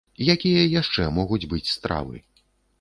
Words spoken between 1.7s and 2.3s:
стравы?